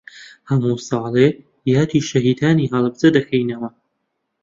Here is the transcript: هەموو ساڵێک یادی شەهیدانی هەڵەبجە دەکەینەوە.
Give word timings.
هەموو 0.49 0.77
ساڵێک 0.87 1.35
یادی 1.73 2.05
شەهیدانی 2.09 2.71
هەڵەبجە 2.73 3.09
دەکەینەوە. 3.17 3.69